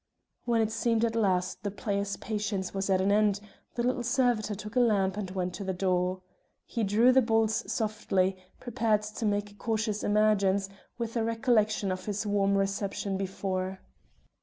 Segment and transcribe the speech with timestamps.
[0.45, 3.39] When it seemed at last the player's patience was at an end,
[3.75, 6.23] the little servitor took a lamp and went to the door.
[6.65, 12.05] He drew the bolts softly, prepared to make a cautious emergence, with a recollection of
[12.05, 13.79] his warm reception before.